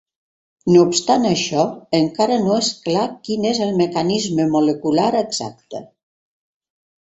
[0.75, 1.65] No obstant això,
[1.97, 5.87] encara no és clar quin és el mecanisme molecular exacte.